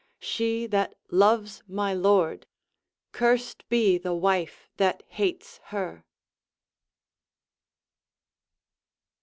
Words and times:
She 0.17 0.65
that 0.65 0.95
loves 1.11 1.61
my 1.67 1.93
lord, 1.93 2.47
Cursed 3.11 3.69
be 3.69 3.99
the 3.99 4.15
wife 4.15 4.67
that 4.77 5.03
hates 5.05 5.59
her! 5.65 6.05